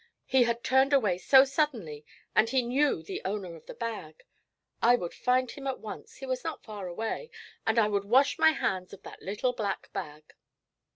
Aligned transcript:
He 0.25 0.45
had 0.45 0.63
turned 0.63 0.93
away 0.93 1.19
so 1.19 1.45
suddenly, 1.45 2.03
and 2.35 2.49
he 2.49 2.63
knew 2.63 3.03
the 3.03 3.21
owner 3.23 3.55
of 3.55 3.67
the 3.67 3.75
bag. 3.75 4.23
I 4.81 4.95
would 4.95 5.13
find 5.13 5.51
him 5.51 5.67
at 5.67 5.79
once 5.79 6.15
he 6.15 6.25
was 6.25 6.43
not 6.43 6.63
far 6.63 6.87
away 6.87 7.29
and 7.67 7.77
I 7.77 7.87
would 7.87 8.05
wash 8.05 8.39
my 8.39 8.49
hands 8.49 8.93
of 8.93 9.03
that 9.03 9.21
little 9.21 9.53
black 9.53 9.93
bag. 9.93 10.33